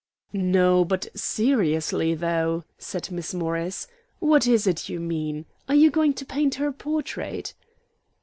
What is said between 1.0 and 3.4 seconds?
seriously, though," said Miss